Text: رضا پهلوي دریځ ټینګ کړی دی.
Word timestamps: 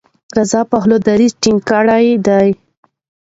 رضا 0.37 0.61
پهلوي 0.71 0.99
دریځ 1.07 1.33
ټینګ 1.41 1.59
کړی 1.69 2.05
دی. 2.27 2.47